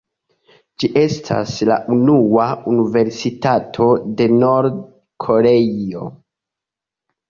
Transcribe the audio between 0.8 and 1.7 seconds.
Ĝi estas